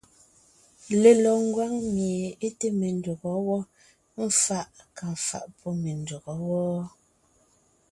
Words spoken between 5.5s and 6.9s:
pɔ́ me ndÿɔgɔ́ wɔ́ɔ.